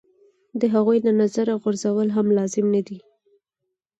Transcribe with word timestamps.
د 0.59 0.61
هغوی 0.73 0.97
له 1.05 1.11
نظره 1.21 1.53
غورځول 1.61 2.07
هم 2.15 2.27
لازم 2.37 2.65
نه 2.75 2.81
دي. 2.87 2.99